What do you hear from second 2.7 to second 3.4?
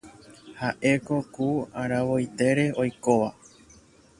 oikóva.